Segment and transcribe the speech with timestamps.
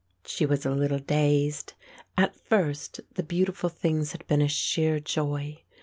[0.25, 1.73] She was a little dazed.
[2.17, 5.61] At first the beautiful things had been a sheer joy.